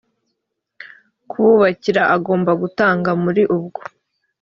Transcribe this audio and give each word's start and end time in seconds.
kububakira 1.29 2.01
agomba 2.15 2.51
gutanga 2.61 3.09
muri 3.23 3.41
ubwo 3.57 3.81